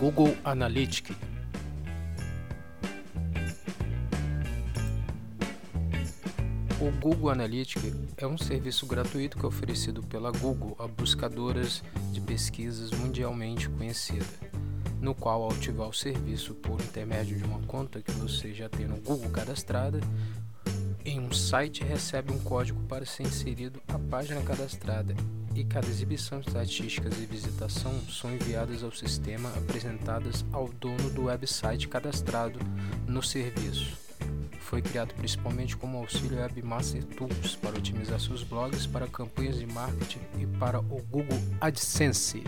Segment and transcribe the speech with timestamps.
[0.00, 1.14] Google Analytics.
[6.80, 12.20] O Google Analytics é um serviço gratuito que é oferecido pela Google a buscadoras de
[12.22, 14.26] pesquisas mundialmente conhecidas,
[15.02, 18.86] no qual, ao ativar o serviço por intermédio de uma conta que você já tem
[18.86, 20.00] no Google cadastrada,
[21.20, 25.14] um site recebe um código para ser inserido à página cadastrada
[25.54, 31.24] e cada exibição de estatísticas e visitação são enviadas ao sistema apresentadas ao dono do
[31.24, 32.58] website cadastrado
[33.06, 33.98] no serviço.
[34.60, 40.20] Foi criado principalmente como auxílio Webmaster Tools para otimizar seus blogs para campanhas de marketing
[40.38, 42.44] e para o Google AdSense.